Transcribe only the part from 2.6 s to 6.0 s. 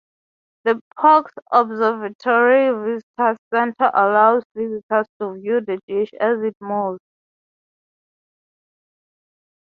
Visitors Centre allows visitors to view the